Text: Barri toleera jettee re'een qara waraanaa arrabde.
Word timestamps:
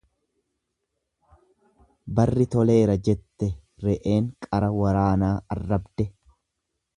Barri 2.19 2.47
toleera 2.55 2.95
jettee 3.09 3.51
re'een 3.85 4.25
qara 4.47 4.73
waraanaa 4.79 5.37
arrabde. 5.57 6.09